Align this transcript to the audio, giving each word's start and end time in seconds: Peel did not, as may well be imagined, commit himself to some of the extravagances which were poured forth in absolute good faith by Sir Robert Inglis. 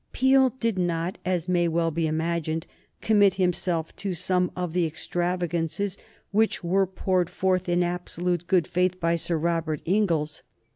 Peel 0.13 0.49
did 0.59 0.79
not, 0.79 1.19
as 1.23 1.47
may 1.47 1.67
well 1.67 1.91
be 1.91 2.07
imagined, 2.07 2.65
commit 3.01 3.35
himself 3.35 3.95
to 3.95 4.15
some 4.15 4.49
of 4.55 4.73
the 4.73 4.87
extravagances 4.87 5.95
which 6.31 6.63
were 6.63 6.87
poured 6.87 7.29
forth 7.29 7.69
in 7.69 7.83
absolute 7.83 8.47
good 8.47 8.65
faith 8.65 8.99
by 8.99 9.15
Sir 9.15 9.37
Robert 9.37 9.79
Inglis. 9.85 10.41